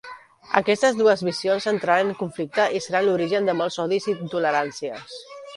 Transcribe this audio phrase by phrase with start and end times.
[0.59, 5.21] Aquestes dues visions entraran en conflicte i seran l'origen de molts odis i intoleràncies.